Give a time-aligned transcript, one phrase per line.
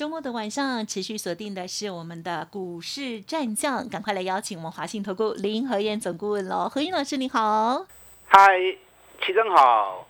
[0.00, 7.84] 周末的晚上，持续锁定的是我们的股市战将，赶快来邀请我们华信投顾林和燕总顾问喽，何燕老师你好，
[8.24, 8.48] 嗨，
[9.20, 10.06] 齐正好，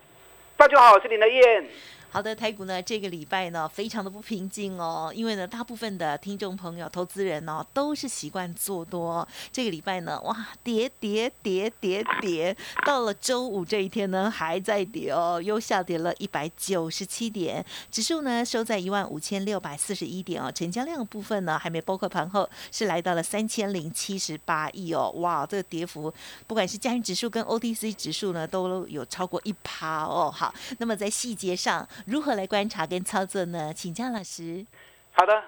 [0.56, 1.66] 大家好，我是林和燕。
[2.12, 9.26] 好的，台股呢这个礼拜呢非常的不平静哦，因为呢大部分的听众朋友、投资人呢都是习惯做多。
[9.52, 26.12] 这个礼拜呢，哇，跌跌跌跌跌，到了周五这一天呢还在跌哦，又下跌了一百九十七点，指数呢收在一万五千六百四十一点哦，成交量部分呢还没包括盘后是来到了三千零七十八亿哦，哇，这个跌幅
[26.48, 30.28] 不管是加权指数跟 OTC 指数呢都有超过一趴哦。
[30.28, 31.88] 好，那么在细节上。
[32.06, 33.72] 如何来观察跟操作呢？
[33.74, 34.64] 请江老师。
[35.12, 35.42] 好的，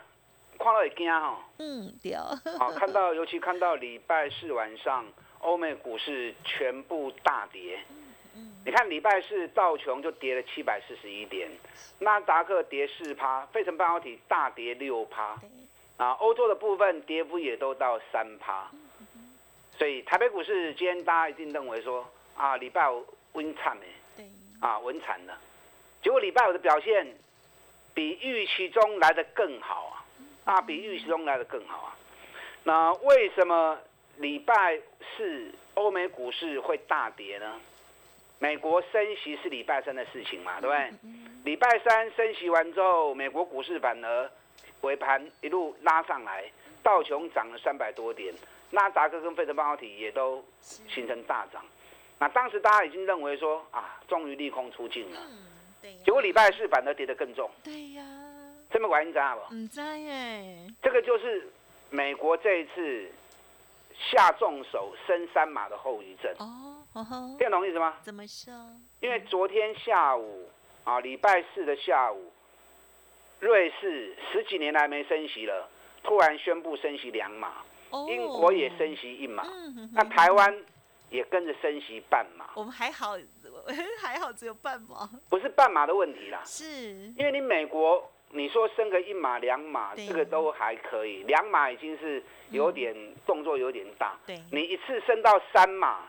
[0.58, 1.38] 看到也惊哦。
[1.58, 2.14] 嗯，对。
[2.58, 5.04] 好，看到尤其看到礼拜四晚上，
[5.40, 7.80] 欧美股市全部大跌。
[8.64, 11.50] 你看礼拜四道琼就跌了七百四十一点，
[11.98, 15.36] 纳达克跌四趴，费城半导体大跌六趴。
[15.96, 18.70] 啊，欧洲的部分跌幅也都到三趴。
[19.76, 23.86] 所以台北股市今天大家一定认为说啊，礼拜五温惨的。
[24.16, 24.26] 对。
[24.60, 25.34] 啊，温惨的。
[26.02, 27.06] 结果礼拜五的表现
[27.94, 30.04] 比预期中来的更好
[30.44, 31.96] 啊，啊，比预期中来的更好啊。
[32.64, 33.78] 那为什么
[34.16, 34.78] 礼拜
[35.16, 37.60] 四欧美股市会大跌呢？
[38.38, 40.90] 美国升息是礼拜三的事情嘛，对不对？
[41.44, 44.30] 礼拜三升息完之后，美国股市反而
[44.80, 46.44] 尾盘一路拉上来，
[46.82, 48.34] 道琼涨了三百多点，
[48.70, 51.64] 纳达克跟费城半导体也都形成大涨。
[52.18, 55.20] 那当时大家已经认为说啊，终于利空出尽了。
[56.04, 57.50] 结果礼拜四反而跌得更重。
[57.62, 58.04] 对呀，
[58.70, 59.54] 这么玩你知道不？
[59.54, 60.66] 唔知耶。
[60.82, 61.50] 这个就是
[61.90, 63.10] 美国这一次
[64.10, 66.32] 下重手升三码的后遗症。
[66.38, 67.96] 哦，听懂意思吗？
[68.02, 68.52] 怎么说？
[69.00, 70.48] 因为昨天下午
[70.84, 72.32] 啊，礼拜四的下午，
[73.40, 75.68] 瑞士十几年来没升息了，
[76.02, 77.62] 突然宣布升息两码。
[78.08, 79.44] 英国也升息一码。
[79.92, 80.64] 那台湾
[81.10, 82.48] 也跟着升息半码。
[82.54, 83.18] 我们还好。
[84.00, 86.92] 还好只有半码，不是半码的问题啦，是。
[87.16, 92.94] 因为你美国你说升个一码两码，这个都还可以，两码已经是有点
[93.26, 96.08] 动作有点大，对，你一次升到三码，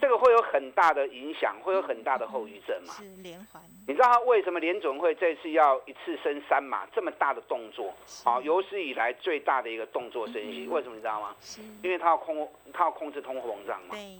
[0.00, 3.62] 这个会有很大的影响，会有很大的 后遗症嘛，是连环。
[3.86, 7.92] 你知道他为什么联总会这次要一次升三码这么大的动作？
[8.24, 11.36] 好，有史以来最大的一个动作升息，为什么你知道吗？
[11.82, 14.18] 因为他要控，他要控制通货膨胀嘛，对，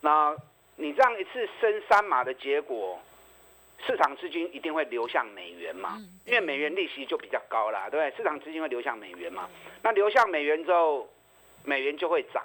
[0.00, 0.36] 那。
[0.80, 3.00] 你这样一次升三码的结果，
[3.84, 5.98] 市场资金一定会流向美元嘛？
[6.24, 8.16] 因为美元利息就比较高啦，对不对？
[8.16, 9.50] 市场资金会流向美元嘛？
[9.82, 11.08] 那流向美元之后，
[11.64, 12.44] 美元就会涨。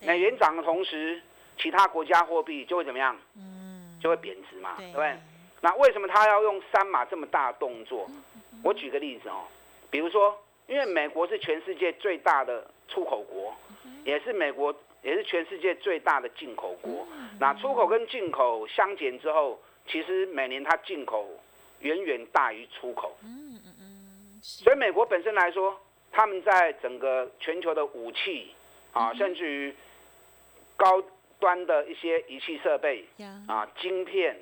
[0.00, 1.20] 美元涨的同时，
[1.58, 3.18] 其他国家货币就会怎么样？
[3.36, 5.16] 嗯，就会贬值嘛，对不对？
[5.60, 8.08] 那为什么他要用三码这么大的动作？
[8.62, 9.42] 我举个例子哦，
[9.90, 13.52] 比如说，因为美国是全世界最大的出口国，
[14.04, 14.72] 也是美国。
[15.04, 17.06] 也是全世界最大的进口国，
[17.38, 21.28] 那出口跟进口相减之后，其实每年它进口
[21.80, 23.14] 远远大于出口。
[23.22, 24.40] 嗯嗯嗯。
[24.42, 25.78] 所以美国本身来说，
[26.10, 28.50] 他们在整个全球的武器
[28.94, 29.74] 啊，甚至于
[30.74, 31.04] 高
[31.38, 33.04] 端的一些仪器设备
[33.46, 34.34] 啊，晶片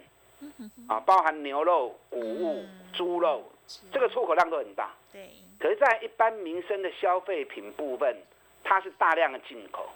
[0.89, 3.51] 啊，包含牛肉、谷物、猪肉，
[3.93, 4.95] 这个出口量都很大。
[5.13, 5.29] 对。
[5.59, 8.17] 可是，在一般民生的消费品部分，
[8.63, 9.89] 它是大量的进口。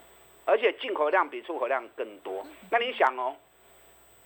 [0.47, 3.37] 而且进口量比出口量更多，那你想哦，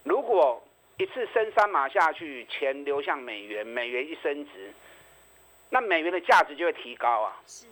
[0.05, 0.63] 如果
[0.99, 4.71] 一次升三码下去，钱流向美元，美元一升值，
[5.71, 7.41] 那美元的价值就会提高啊。
[7.47, 7.67] 是，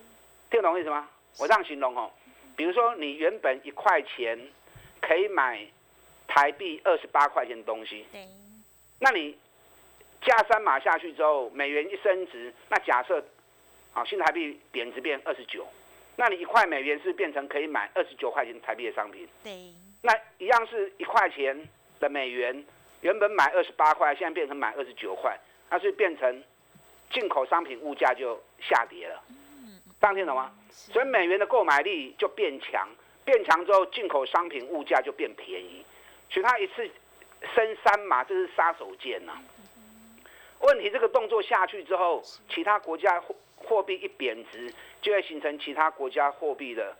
[0.49, 1.07] 听懂意思吗？
[1.37, 2.11] 我这样形容哦，
[2.55, 4.37] 比如说你原本一块钱
[4.99, 5.63] 可以买
[6.27, 8.03] 台币二十八块钱的东西，
[8.99, 9.37] 那你
[10.23, 13.23] 加三码下去之后，美元一升值，那假设
[13.93, 15.67] 啊新台币贬值变二十九。
[16.19, 19.71] 那你一块美元是变成可以买二十九块钱台币的商品，对，
[20.01, 21.57] 那一样是一块钱
[21.97, 22.65] 的美元，
[22.99, 25.39] 原本买二十八块，现在变成买二十九块，
[25.69, 26.43] 那是变成
[27.09, 30.53] 进口商品物价就下跌了，嗯，这样听懂吗？
[30.69, 32.85] 所以美元的购买力就变强，
[33.23, 35.85] 变强之后进口商品物价就变便宜，
[36.29, 36.85] 所以它一次
[37.55, 39.39] 升三码，这是杀手锏呐。
[40.59, 43.23] 问题这个动作下去之后，其他国家
[43.59, 44.73] 货货币一贬值。
[45.01, 46.93] 就会形成其他国家货币的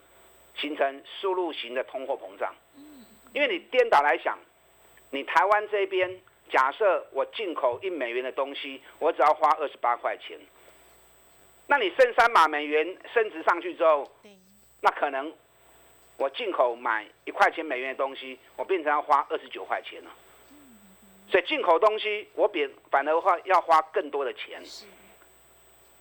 [0.56, 2.56] 形成输入型的通货膨胀。
[2.78, 4.40] 嗯因为你颠倒来想，
[5.12, 6.10] 你台湾这边
[6.50, 10.40] 假设我进口一美元的东西，我只要花二十八块钱，
[11.68, 14.10] 那你升三码美元升值上去之后，
[14.80, 15.30] 那可能
[16.16, 20.12] 我进口买一块钱美元的东西，我变成要花二十九块钱了。
[21.30, 24.64] 所以进口东西我比反而话要花更多的钱。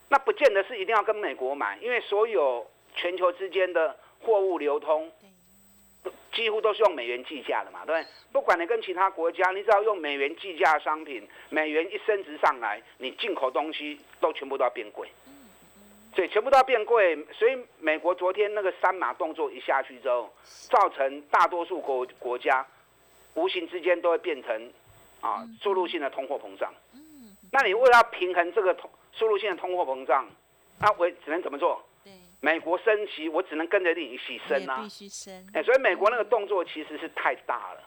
[0.09, 5.11] 那不见得是一定要跟美国买，因为所有全球之间的货物流通，
[6.33, 8.13] 几乎都是用美元计价的嘛，对不对？
[8.33, 15.09] 不管你跟其他国家，你只要用美元计价商品，美元一升值上来，你进口东西都全部都要变贵。
[16.15, 20.33] 所以全部都要变贵，所以美国昨天那个三码动作一下去之后，
[20.69, 22.67] 造成大多数国国家
[23.35, 24.73] 无形之间都会变成
[25.21, 26.73] 啊输入性的通货膨胀。
[27.53, 30.27] 那你为了平衡这个通输入性的通货膨胀，
[30.79, 31.85] 那我只能怎么做？
[32.41, 34.81] 美国升息，我只能跟着你一起升啊。
[34.81, 35.45] 必须升。
[35.53, 37.83] 哎，所以美国那个动作其实是太大了。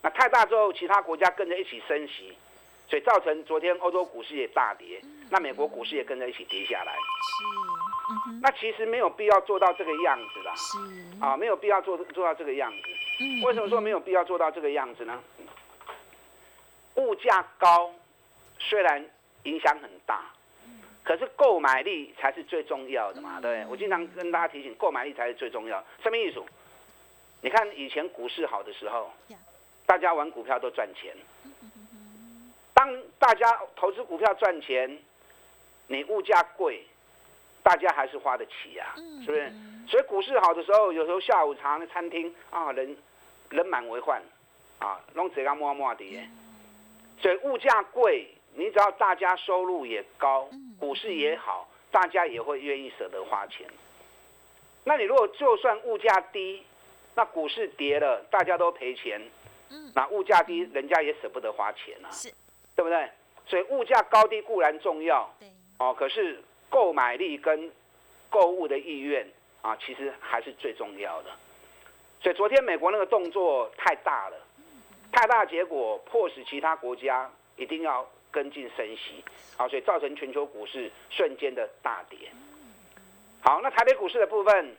[0.00, 2.32] 那太大之后，其他国家跟着一起升息，
[2.88, 6.92] 所以造成昨天欧洲股市也大跌，那美国股市也跟着一起跌下来。
[6.94, 8.38] 是。
[8.40, 10.54] 那其实没有必要做到这个样子啦。
[10.54, 10.78] 是。
[11.20, 12.88] 啊，没有必要做做到这个样子。
[13.20, 13.42] 嗯。
[13.42, 15.20] 为什么说没有必要做到这个样子呢？
[16.94, 17.92] 物价高，
[18.60, 19.04] 虽然
[19.42, 20.22] 影响很大。
[21.08, 23.66] 可是购买力才是最重要的嘛，对不对？
[23.70, 25.82] 我经常跟大家提醒，购买力才是最重要。
[26.02, 26.42] 什么意思？
[27.40, 29.10] 你看以前股市好的时候，
[29.86, 31.16] 大家玩股票都赚钱。
[32.74, 34.98] 当大家投资股票赚钱，
[35.86, 36.84] 你物价贵，
[37.62, 38.92] 大家还是花得起啊，
[39.24, 39.50] 是不是？
[39.88, 42.94] 所以股市好的时候，有时候下午茶那餐厅啊，人
[43.48, 44.20] 人满为患，
[44.78, 46.28] 啊，弄这个摸摸的。
[47.18, 48.28] 所以物价贵。
[48.58, 50.48] 你只要大家收入也高，
[50.80, 53.64] 股市也好，大家也会愿意舍得花钱。
[54.82, 56.64] 那你如果就算物价低，
[57.14, 59.22] 那股市跌了，大家都赔钱，
[59.94, 62.10] 那物价低，人家也舍不得花钱啊，
[62.74, 63.08] 对不对？
[63.46, 65.32] 所以物价高低固然重要，
[65.78, 67.70] 哦，可是购买力跟
[68.28, 69.24] 购物的意愿
[69.62, 71.30] 啊，其实还是最重要的。
[72.20, 74.36] 所以昨天美国那个动作太大了，
[75.12, 78.04] 太大结果迫使其他国家一定要。
[78.30, 79.24] 跟进升息，
[79.56, 82.30] 好，所以造成全球股市瞬间的大跌。
[83.40, 84.76] 好，那台北股市的部分，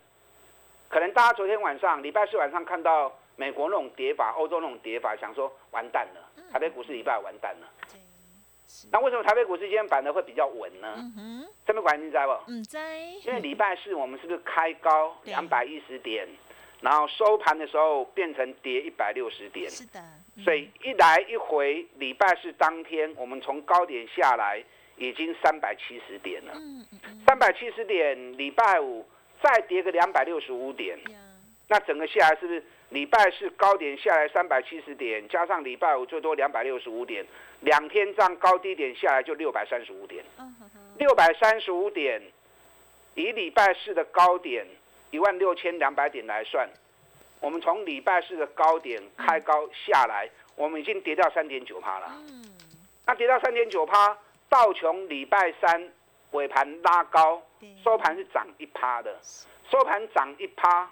[0.90, 7.68] 可能大家昨天晚上、礼拜四晚上看到美国那种跌法、欧洲那种跌法，想说完蛋了，台北股市礼拜完蛋了。
[8.92, 10.96] 那为什么台北股市今天板的会比较稳呢？
[11.66, 12.34] 这边管你在不？
[12.48, 13.00] 嗯，在。
[13.26, 16.28] 因为礼拜四我们是不是开高两百一十点？
[16.82, 20.02] 然后收盘的时候变成跌一百六十点，是的，
[20.44, 24.64] 所以一来一回，礼拜四当天我们从高点下来
[24.98, 26.54] 已经三百七十点了，
[27.28, 29.06] 三百七十点，礼拜五
[29.42, 30.98] 再跌个两百六十五点，
[31.68, 37.26] 那整个下来是不是礼拜四高点下来三百七十点，加上礼拜五最多两百六十五点，
[37.62, 40.24] 两天这样高低点下来就六百三十五点，
[40.98, 42.22] 六百三十五点，
[43.16, 44.66] 以礼拜四的高点。
[45.12, 46.70] 一万六千两百点来算，
[47.40, 52.08] 我们从礼拜四的高点开高下来，我们已经跌到三点九趴了。
[52.28, 52.44] 嗯，
[53.06, 54.18] 那跌到三点九趴，
[54.50, 55.90] 道琼礼拜三
[56.32, 57.42] 尾盘拉高，
[57.84, 59.18] 收盘是涨一趴的，
[59.72, 60.92] 收盘涨一趴，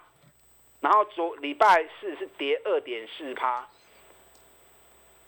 [0.80, 3.68] 然后昨礼拜四是跌二点四趴，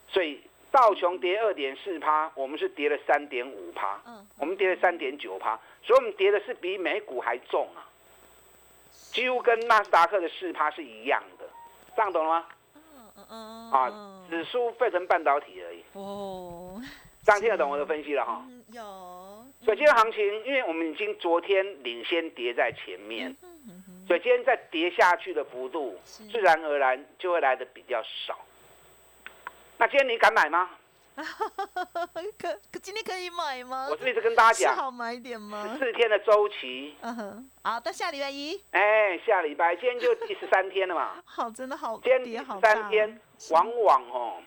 [0.08, 7.89] 所以道琼跌二点四趴，我们是跌了三点五趴，嗯，我们跌了三点九趴，所以我们跌的是比美股还重啊。
[9.12, 11.46] 几乎跟纳斯达克的四趴是一样的，
[11.96, 12.46] 这样懂了吗？
[12.76, 12.82] 嗯
[13.16, 13.72] 嗯嗯。
[13.72, 15.84] 啊，只输费城半导体而已。
[15.94, 16.82] 哦。
[17.26, 18.44] 这样听得懂我的分析了哈？
[18.72, 18.82] 有。
[19.62, 23.36] 所以今天行情，因为我们已经昨天领先跌在前面，
[24.08, 28.40] 所以今天再跌下去的幅度，自然而然就会来的比较少。
[29.78, 30.70] 那今天你敢买吗？
[32.38, 33.88] 可可今天可以买吗？
[33.90, 35.76] 我是一直跟大家讲，好买点吗？
[35.80, 36.96] 四天的周期。
[37.02, 38.62] 嗯哼，好，到下礼拜一。
[38.72, 41.22] 哎，下礼拜，今天就第十三天了嘛。
[41.26, 42.00] 好，真的好。
[42.04, 43.20] 今天第十三天，
[43.52, 44.42] 往往哦，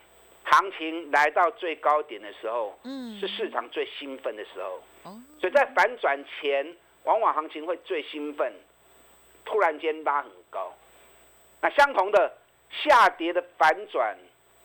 [0.45, 4.83] 行情来到最高点的时候，嗯，是市场最兴奋的时候。
[5.05, 5.21] 哦。
[5.41, 8.53] 所以在反转前，往往行情会最兴奋，
[9.45, 10.73] 突然间拉很高。
[11.61, 12.33] 那相同的
[12.71, 14.17] 下跌的反转，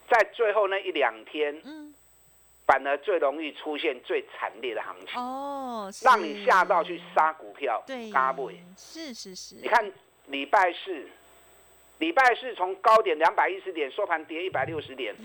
[0.10, 1.94] 在最后那一两天，嗯。
[2.68, 8.52] 反而最容易出现最惨烈的行情哦，让你吓到去杀股票，对，嘎不？
[8.76, 9.56] 是是是。
[9.56, 9.90] 你看
[10.26, 11.08] 礼拜四，
[12.00, 15.16] 礼拜四从高点两百一十点收盘跌一百六十点，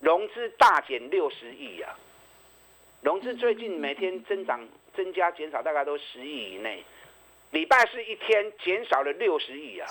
[0.00, 1.98] 融资大减六十亿啊！
[3.00, 4.60] 融资最近每天增长、
[4.94, 6.84] 增加、减少大概都十亿以内，
[7.52, 9.88] 礼拜四一天减少了六十亿啊！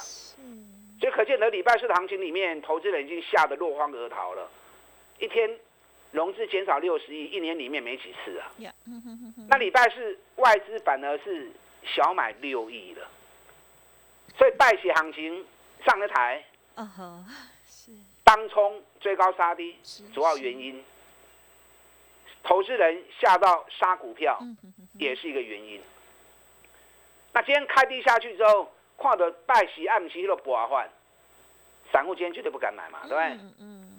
[1.00, 4.48] 所以可见得礼拜四的行情里面，投资人已经吓得落荒而逃了。
[5.18, 5.50] 一天
[6.14, 8.50] 融资减少六十亿，一年里面没几次啊。
[9.50, 11.52] 那礼拜四外资反而是
[11.84, 13.06] 小买六亿了，
[14.38, 15.46] 所以拜喜行情
[15.86, 16.46] 上了台。
[18.24, 19.76] 当冲追高杀低，
[20.14, 20.82] 主要原因。
[22.44, 24.38] 投资人下到杀股票，
[25.00, 25.82] 也是一个原因。
[27.32, 30.90] 那今天开低下去之后，看到拜喜暗喜都不换，
[31.92, 33.38] 散户今天绝对不敢买嘛，对不对？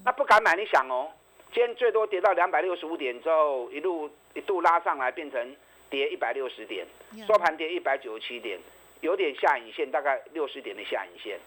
[0.04, 1.10] 那不敢买，你想哦，
[1.54, 5.56] 今天最多跌到两百六十五点之后，一路一度拉上来，变成
[5.88, 6.84] 跌一百六十点，
[7.28, 8.58] 收盘跌一百九十七点，
[9.02, 11.38] 有点下影线，大概六十点的下影线。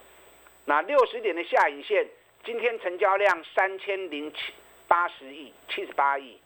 [0.63, 2.07] 那六十点的下影线，
[2.45, 4.53] 今天成交量三千零七
[4.87, 6.37] 八十亿，七十八亿。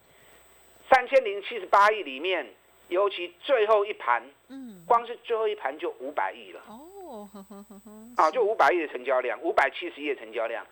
[0.90, 2.48] 三千零七十八亿里面，
[2.88, 6.62] 尤其最后一盘，嗯，光是最后一盘就五百亿了。
[6.68, 7.30] 哦，
[8.18, 10.66] 啊，就五百亿的成交量，五百七十亿的成交量。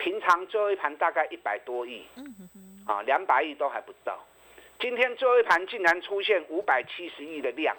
[0.00, 2.04] 平常最后一盘大概一百多亿，
[2.86, 4.18] 啊，两百亿都还不到。
[4.80, 7.76] 今天最后一盘竟然出现五百七十亿的量，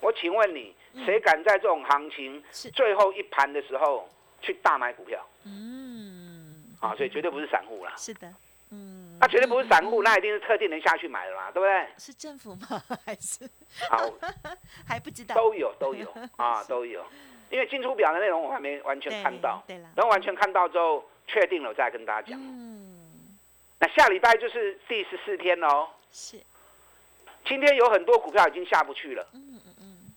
[0.00, 4.08] 我请问你，谁敢在这种行情最后一盘的时候
[4.40, 5.22] 去大买股票？
[5.44, 7.92] 嗯，啊，所以绝对不是散户啦。
[7.96, 8.32] 是的。
[8.70, 11.86] 嗯，那绝对不是散户，那一定是特定人下去买的嘛，对不对？
[11.98, 12.82] 是政府吗？
[13.04, 13.48] 还是
[13.90, 14.10] 好
[14.86, 15.34] 还不知道？
[15.34, 16.06] 都有都有
[16.36, 17.04] 啊， 都有。
[17.50, 22.40] 因为进出表的内容我还没完全看到，对了，等完全看到之后，确定了再跟大家讲。
[22.42, 23.38] 嗯，
[23.78, 25.88] 那下礼拜就是第十四天喽。
[26.10, 26.40] 是。
[27.44, 29.24] 今天有很多股票已经下不去了。
[29.34, 30.12] 嗯嗯嗯。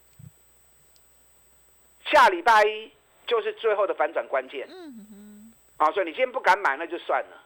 [2.06, 2.92] 下礼拜一
[3.28, 4.68] 就是最后的反转关键。
[4.70, 5.54] 嗯嗯嗯。
[5.78, 7.44] 啊，所以你今天不敢买，那就算了。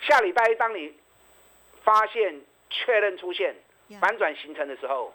[0.00, 0.92] 下礼拜一，当你
[1.82, 2.40] 发现
[2.70, 3.54] 确认出现
[4.00, 5.14] 反转形成的时候，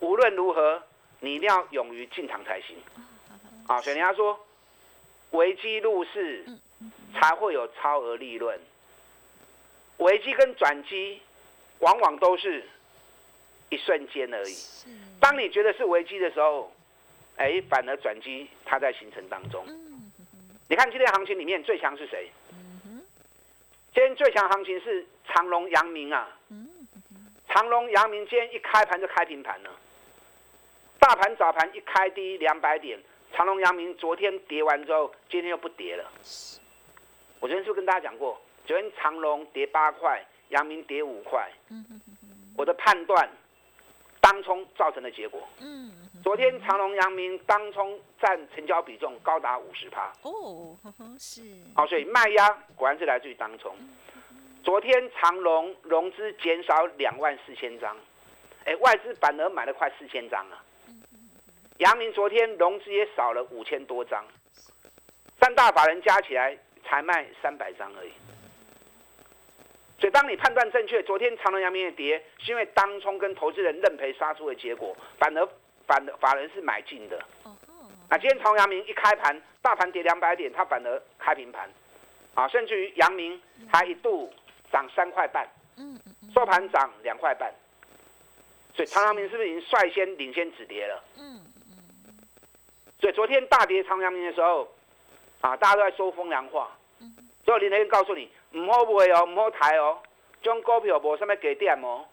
[0.00, 0.82] 无论如何，
[1.20, 2.76] 你一定要勇于进场才行。
[3.66, 4.38] 啊，所以人家说，
[5.30, 6.44] 危机入市
[7.14, 8.58] 才会有超额利润。
[9.98, 11.20] 危机跟转机，
[11.78, 12.64] 往往都是
[13.68, 14.56] 一瞬间而已。
[15.20, 16.72] 当你觉得是危机的时候，
[17.36, 19.64] 哎，反而转机它在形成当中。
[20.68, 22.30] 你看今天行情里面最强是谁？
[23.92, 26.28] 今天最强行情是长隆、阳明啊！
[27.48, 29.70] 长隆、阳明今天一开盘就开平盘了。
[31.00, 32.98] 大盘早盘一开低两百点，
[33.34, 36.10] 长隆、阳明昨天跌完之后，今天又不跌了。
[37.40, 38.40] 我昨天是不是跟大家讲过？
[38.66, 41.50] 昨天长隆跌八块，阳明跌五块。
[42.56, 43.28] 我的判断，
[44.20, 45.48] 当冲造成的结果。
[46.22, 50.76] 昨天长隆、阳明当冲占成交比重高达五十趴哦，
[51.18, 51.40] 是，
[51.74, 53.74] 好，所以卖压果然是来自于当冲。
[54.62, 57.96] 昨天长隆融资减少两万四千张，
[58.66, 60.62] 哎，外资反而买了快四千张啊。
[61.80, 64.24] 阳明昨天融资也少了五千多张，
[65.40, 68.12] 三大法人加起来才卖三百张而已。
[69.98, 75.48] 所以当你判断正确，昨天长隆、阳明的跌是因为当冲跟投资人认赔杀出的结果，反而。
[75.86, 77.18] 反法人是买进的，
[78.08, 81.68] 啊，今天长阳明一开盘，大盘跌两百点，它反而开平盘，
[82.32, 84.32] 啊，甚至于阳明还一度
[84.70, 85.98] 涨三块半，嗯
[86.32, 87.52] 收盘涨两块半，
[88.72, 91.02] 所以长阳明是不是已经率先领先止跌了？
[91.18, 91.59] 嗯嗯，
[93.00, 94.68] 所以昨天大跌长阳明的时候，
[95.40, 97.14] 啊，大家都在说风凉话，嗯，
[97.44, 99.98] 所以林天告诉你，唔好买哦，唔好抬哦，
[100.42, 102.04] 将股票无上面给点哦，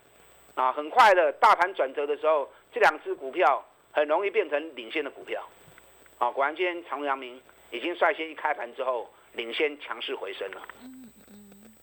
[0.55, 2.49] 啊，很快的大盘转折的时候。
[2.73, 5.41] 这两只股票很容易变成领先的股票，
[6.19, 7.41] 啊，果然今天长隆、阳明
[7.71, 10.61] 已经率先一开盘之后领先强势回升了。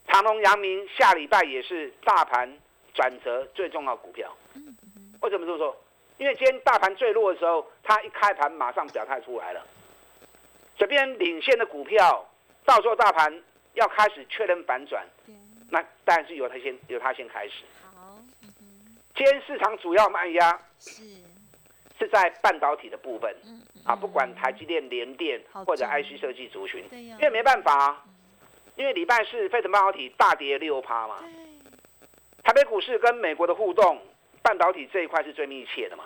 [0.06, 2.48] 长隆、阳明下礼拜也是大盘
[2.92, 4.32] 转折最重要股票。
[5.22, 5.76] 为什么这么说？
[6.18, 9.66] 因为今天大盘最弱的时候，它一开盘马上表态出来了。
[10.76, 12.26] 这边领先的股票，
[12.64, 13.42] 到时候大盘
[13.74, 15.04] 要开始确认反转，
[15.70, 17.64] 那当然是由它先由它先开始。
[19.14, 21.02] 今天市场主要卖压是。
[21.96, 23.32] 是在半导体的部分，
[23.84, 28.04] 啊，不管台积电、联电或者 IC 设计族群，因为没办法，
[28.74, 31.22] 因为礼拜四费城半导体大跌六趴嘛，
[32.42, 34.02] 台北股市跟美国的互动，
[34.44, 36.04] 半导体这一块是最密切的嘛，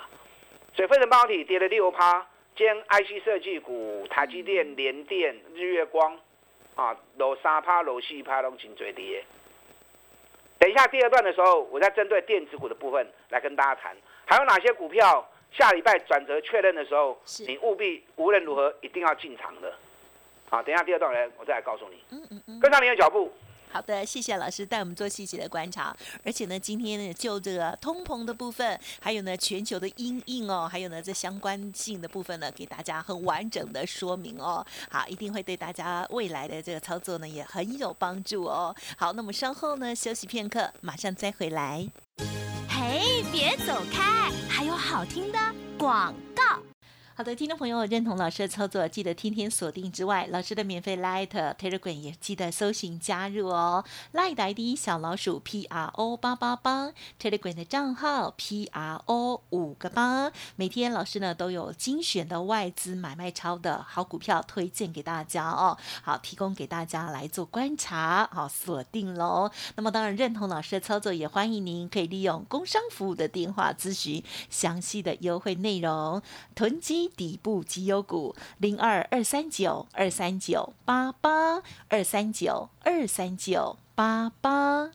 [0.72, 6.16] 所以费城半导体跌了六趴，兼 IC 设计股、台积电、联电、日月光，
[6.76, 9.24] 啊，楼三趴、楼四趴拢真最跌。
[10.60, 19.74] 等一下，第二段的时候，我再针对电子股的部分来跟大家谈，还有哪些股票下礼拜转折确认的时候，你务必无论如何一定要进场的。
[20.48, 22.00] 好，等一下第二段来，我再来告诉你。
[22.12, 22.60] 嗯嗯嗯。
[22.60, 23.32] 跟上你的脚步，
[23.70, 25.96] 好的，谢谢老师带我们做细节的观察。
[26.24, 34.64] 而且呢，今天呢，就这个通膨的部分，还有呢全球的阴影哦，还有呢这相关性的部分呢，给大家很完整的说明哦。
[34.90, 38.74] 好，一定会对大家未来的这个操作呢也很有帮助哦。
[38.96, 41.88] 好，那么稍后呢休息片刻，马上再回来。
[42.68, 45.38] 嘿，别走开，还有好听的
[45.78, 46.67] 广告。
[47.18, 53.84] 好的，听众朋友，认同老师的操作，记得天天锁定之外，老师的免费 Light Telegram 也记得搜寻加入哦。
[54.12, 60.30] Light ID 小老鼠 P R O 八八八，Telegram 的账号 P R O 五个八。
[60.54, 69.50] 每天老师呢都有精选的外资买卖超的好股票推荐给大家哦，好提供给大家来做观察，好锁定喽。
[69.74, 76.22] 那么当然认同老师的操作，也欢迎您可以利用工商服务的电话咨询详细的优惠内容，
[76.54, 77.07] 囤积。
[77.16, 84.90] 底部绩优股零二二三九二三九八八二三九二三九八八，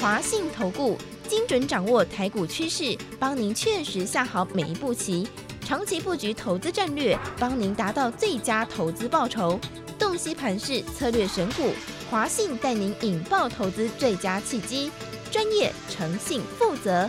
[0.00, 0.96] 华信投顾
[1.28, 5.26] 精准掌握台股趋势，帮您确实下好每一步棋，
[5.60, 9.58] 长期布局投资战略，帮您达到最佳投资报酬。
[9.98, 11.70] 洞悉盘势策略选股，
[12.10, 14.90] 华信带您引爆投资最佳契机，
[15.30, 17.08] 专业、诚信、负责。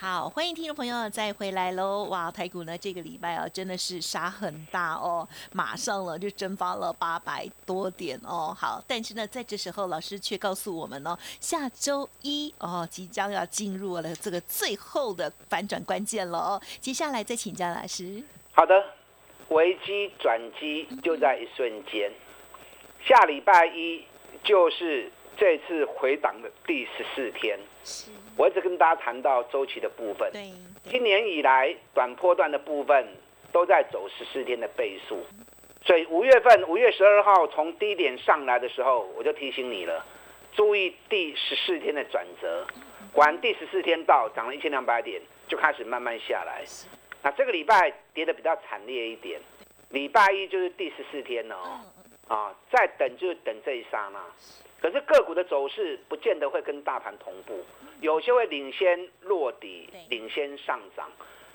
[0.00, 2.04] 好，欢迎听众朋友再回来喽！
[2.04, 8.56] 哇，台股呢这个礼拜啊真的是杀很大哦，马上了就蒸发了八百多点哦。
[8.58, 16.62] 好，但是呢在这时候老师却告诉我们呢，下周一哦即将要进入了这个最后的反转关键了哦。
[16.80, 18.24] 接下来再请教老师。
[18.52, 18.82] 好的，
[19.50, 22.10] 危机转机就在一瞬间，
[23.04, 24.02] 下礼拜一
[24.42, 27.58] 就是这次回档的第十四天。
[27.82, 28.10] 是。
[28.36, 30.30] 我一直跟大家谈到周期的部分，
[30.84, 33.08] 今年以来短波段的部分
[33.50, 35.24] 都在走十四天的倍数，
[35.82, 40.04] 所以五月份五月十二号从低点上来的时候，我就提醒你了，
[40.52, 42.66] 注意第十四天的转折。
[43.12, 46.62] 果然第十四天到，涨了一千两百点，就开始慢慢下来。
[47.22, 49.40] 那这个礼拜跌的比较惨烈一点，
[49.88, 51.80] 礼拜一就是第十四天哦，
[52.28, 54.20] 啊，再等就是等这一刹那。
[54.80, 57.62] 可是个股的走势不见得会跟大盘同步，
[58.00, 61.10] 有些会领先落底，领先上涨，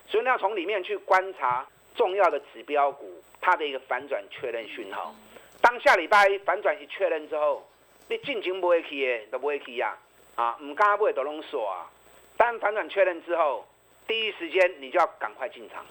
[0.08, 5.16] 所以你要从里面去观察重要的指标股它的一个反转确认讯号。
[5.60, 7.68] 当下礼拜反转一确认之后，
[8.08, 9.98] 你进情不会去都不会去呀，
[10.36, 11.90] 啊，唔敢不会都拢锁啊。
[12.38, 13.66] 当反转确认之后，
[14.06, 15.84] 第一时间你就要赶快进场，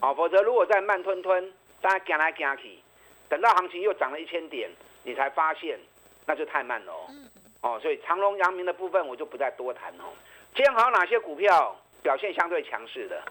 [0.00, 2.80] 啊，否则如果再慢吞吞，大家行来行去，
[3.28, 4.68] 等到行情又涨了一千点，
[5.04, 5.78] 你才发现。
[6.26, 7.06] 那就太慢了哦，
[7.60, 10.04] 哦，所以长隆、阳明的部分我就不再多谈哦。
[10.54, 13.22] 今天还有哪些股票表现相对强势的？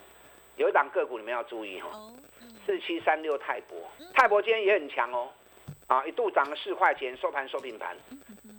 [0.57, 2.13] 有一档个股你们要注意哦，
[2.65, 3.77] 四七三六泰博，
[4.13, 5.29] 泰博今天也很强哦，
[5.87, 7.97] 啊，一度涨了四块钱，收盘收平盘。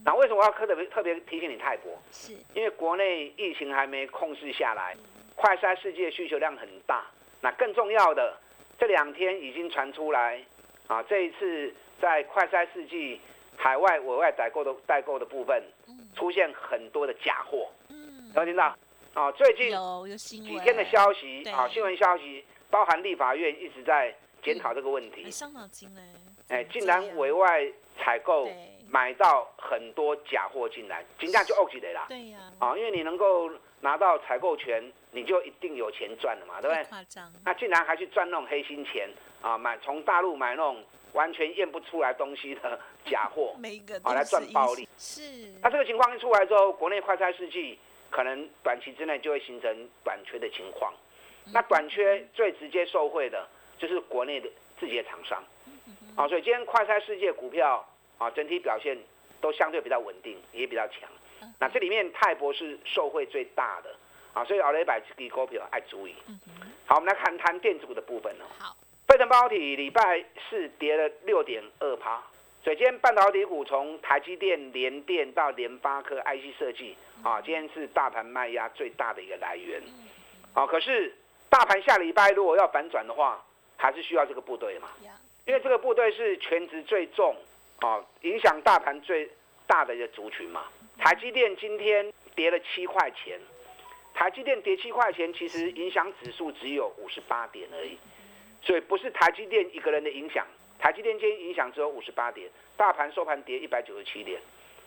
[0.05, 1.97] 那为什么我要特别特别提醒你泰博？
[2.11, 4.97] 是因为国内疫情还没控制下来，
[5.37, 7.05] 快筛世界需求量很大。
[7.40, 8.37] 那更重要的，
[8.79, 10.42] 这两天已经传出来，
[10.88, 13.20] 啊，这一次在快筛世纪。
[13.57, 15.62] 海外委外代购的代购的部分，
[16.14, 17.69] 出现很多的假货，
[18.35, 18.77] 有听到？
[19.14, 19.71] 啊，最近
[20.27, 24.12] 几天的消息啊，新闻消息包含立法院一直在
[24.43, 26.03] 检讨这个问题，伤脑筋嘞。
[26.49, 27.64] 哎，竟然委外
[27.97, 28.51] 采购
[28.90, 32.07] 买到很多假货进来，金价就 OK 的啦。
[32.09, 32.38] 对呀。
[32.59, 36.85] 啊，因为你能够拿到采购权，你就一定有钱赚了嘛，对不对？
[36.85, 37.33] 夸张。
[37.44, 39.09] 那竟然还去赚那种黑心钱
[39.40, 40.85] 啊，买从大陆买那种。
[41.14, 43.55] 完全验不出来东西的假货，
[44.03, 44.88] 啊，来赚暴利。
[44.98, 45.22] 是。
[45.62, 47.79] 那这个情况一出来之后，国内快餐世纪
[48.11, 50.92] 可能短期之内就会形成短缺的情况。
[51.53, 53.46] 那短缺最直接受惠的
[53.79, 55.40] 就是国内的自己的厂商。
[55.66, 58.98] 嗯啊，所以今天快餐世界股票啊，整体表现
[59.40, 61.09] 都相对比较稳定，也比较强。
[61.61, 63.94] 那这里面泰博是受惠最大的。
[64.35, 66.14] 啊，所以奥雷百只股票爱注意。
[66.85, 68.44] 好，我们来看谈电子股的部分哦。
[68.59, 68.77] 好。
[69.07, 72.23] 飞腾半导体礼拜四跌了六点二趴，
[72.62, 79.81] 所以今天半导体股从台积电、联电到联发科、IC 设计啊，今天是大盘卖压最大的一个来源。
[80.55, 81.14] 啊，可是
[81.51, 83.44] 大盘下礼拜如果要反转的话，
[83.77, 84.88] 还是需要这个部队嘛？
[85.44, 87.37] 因为这个部队是全职最重
[87.81, 89.31] 啊，影响大盘最
[89.66, 90.64] 大的一个族群嘛。
[90.97, 93.38] 台积电今天跌了七块钱，
[94.14, 97.98] 台积电跌七块钱，其实影响指数只有五十八点而已。
[98.62, 100.46] 所以不是台积电一个人的影响，
[100.79, 102.48] 台积电今天影响只有五十八点，
[102.79, 104.40] 大盘收盘跌一百九十七点，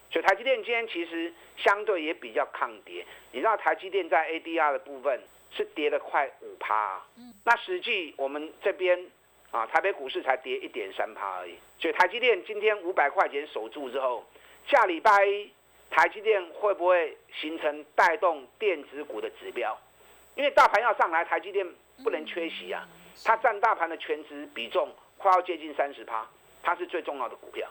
[0.10, 3.06] 所以台积电今天其实相对也比较抗跌。
[3.32, 7.00] 你知道台积电在 ADR 的部分是跌了快五趴，
[7.44, 9.06] 那实际我们这边
[9.52, 11.54] 啊台北股市才跌一点三趴而已。
[11.78, 14.26] 所以台积电今天五百块钱守住之后，
[14.66, 15.52] 下礼拜一
[15.90, 19.78] 台积电会不会形成带动电子股的指标？
[20.36, 21.68] 因为大盘要上来，台积电
[22.04, 22.88] 不能缺席啊，
[23.24, 26.28] 它占大盘的全值比重快要接近三十趴。
[26.64, 27.66] 它是最重要的股票。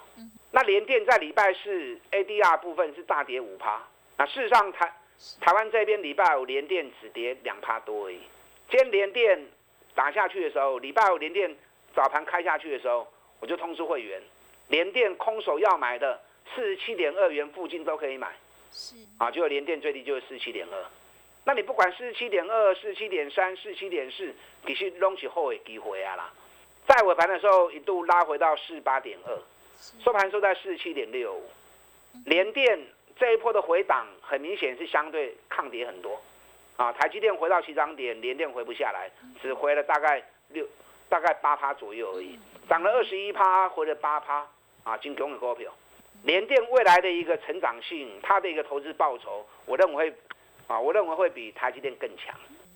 [0.52, 3.82] 那联电在礼拜四 ADR 部分是大跌五趴。
[4.16, 4.90] 那事实上台
[5.38, 8.20] 台湾这边礼拜五联电只跌两趴多而已。
[8.70, 9.46] 今天联电
[9.94, 11.54] 打下去的时候，礼拜五联电
[11.94, 13.06] 早盘开下去的时候，
[13.38, 14.22] 我就通知会员，
[14.68, 16.18] 联电空手要买的
[16.54, 18.28] 四十七点二元附近都可以买。
[18.70, 20.84] 是啊，就联电最低就是四十七点二。
[21.44, 24.34] 那你不管四十七点二、四十七点三、四十七点四，
[24.66, 26.32] 其实拢是好的机会啊啦。
[26.86, 29.38] 在尾盘的时候，一度拉回到四八点二，
[30.02, 31.48] 收盘收在四十七点六五。
[32.24, 32.78] 联电
[33.18, 36.20] 这一波的回档，很明显是相对抗跌很多。
[36.76, 40.66] 啊，台积电回到起涨点，联电回不下来，只回了大概六，
[41.08, 44.46] 大概八趴左右而已，涨了二十一趴，回了八趴。
[44.84, 45.74] 啊，金融的股票，
[46.26, 50.16] 联电未来的一个成长性，它的一个投资报酬，我认为会，
[50.66, 52.34] 啊，我认为会比台积电更强。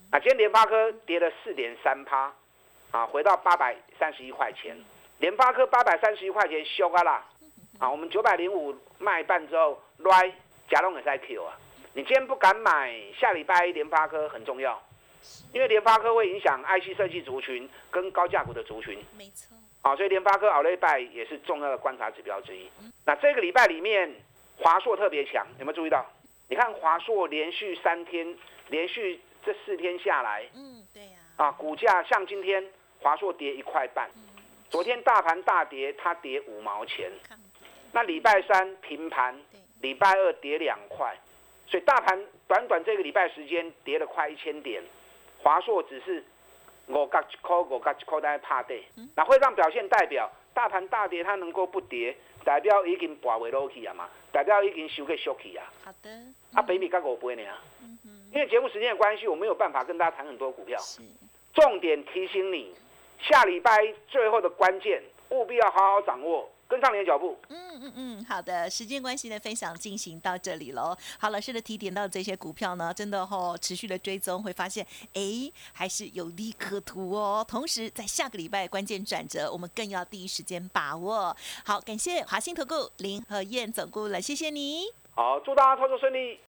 [0.09, 2.33] 啊，今天联发科跌了四点三趴。
[2.91, 4.77] 啊，回到八百三十一块钱，
[5.19, 7.25] 联发科八百三十一块钱修啊啦！
[7.79, 10.33] 啊，我们九百零五卖半之后，来
[10.69, 11.57] 假龙也在 Q 啊！
[11.93, 14.81] 你今天不敢买，下礼拜联发科很重要，
[15.53, 19.01] 因为联发科会影响 IC 设计族群跟高价股的族群。
[19.17, 19.55] 没错。
[19.81, 22.69] 啊，所以联发科熬了一拜也是重要的观察指标之一。
[23.05, 24.13] 那这个礼拜里面，
[24.57, 26.05] 华硕特别强，有没有注意到？
[26.49, 28.35] 你看华硕连续三天，
[28.69, 31.17] 连续这四天下来，嗯，对呀。
[31.37, 32.63] 啊，股价像今天。
[33.03, 34.07] 华硕跌一块半，
[34.69, 37.11] 昨天大盘大跌，它跌五毛钱。
[37.91, 39.35] 那礼拜三平盘，
[39.81, 41.17] 礼拜二跌两块，
[41.65, 44.83] 所以大盘短短这个礼拜时间跌了快一千点，
[45.39, 46.23] 华硕只是
[46.87, 48.83] 我嘎一块，五角一块在拍底。
[49.15, 55.65] 那会让表现代表大盘大跌，它能够不跌，代表已经跌袂落去啊嘛，代表已经收个缩起啊。
[55.83, 56.09] 好的。
[56.53, 57.61] 啊，北米刚五倍呢啊。
[58.33, 60.79] 因为节目时间的关系，我没有办法跟大家谈很多股票。
[61.53, 62.73] 重点提醒你。
[63.19, 67.37] 下礼拜最后的关键，务必要好好掌握，跟上你的脚步。
[67.49, 70.97] 嗯嗯嗯，好的，时间关系呢，分享进行到这里喽。
[71.19, 77.45] 好，老师的提点到这些股票呢，真的哈，持续的追踪会发现，哎，还是有利可图哦。
[77.45, 81.35] 同时，在下个礼拜关键转折，我们更要第一时间把握。
[81.65, 84.85] 好，感谢华兴投顾林和燕总顾问，谢谢你。
[85.13, 86.39] 好，祝大家操作顺利。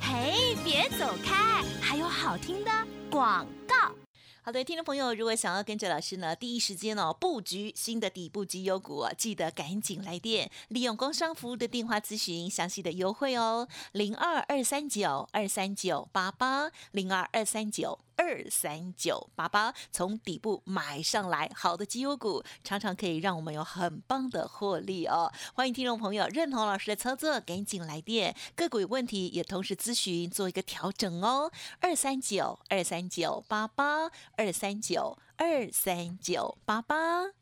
[0.00, 2.70] 嘿，别走开，还有好听的
[3.08, 4.01] 广告。
[4.44, 18.00] 好的，听众朋友，如果想要跟着老师呢，第一时间哦布局新的底部绩优股，记得赶紧来电，利用工商服务的电话咨询详细的优惠哦，零二二三九二三九八八零二二三九。
[18.22, 25.32] 二三九八八，从底部买上来，好的绩优股常常可以让我们有很棒的获利哦。
[25.54, 28.36] 欢迎听众朋友认同老师的操作，赶紧来电。
[28.54, 31.50] 个股有问题也同时咨询，做一个调整哦。
[31.80, 37.41] 二三九二三九八八二三九二三九八八。